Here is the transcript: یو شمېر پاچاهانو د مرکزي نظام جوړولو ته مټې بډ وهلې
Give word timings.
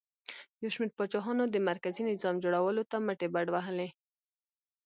یو 0.61 0.69
شمېر 0.73 0.89
پاچاهانو 0.97 1.43
د 1.49 1.55
مرکزي 1.69 2.01
نظام 2.11 2.35
جوړولو 2.43 2.83
ته 2.91 2.97
مټې 3.07 3.27
بډ 3.33 3.47
وهلې 3.51 3.89